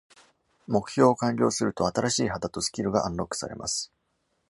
[0.65, 3.93] 目標を完了すると、新しい肌とスキルがアンロックされます。